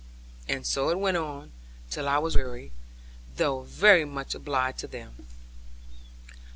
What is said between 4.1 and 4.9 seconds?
obliged to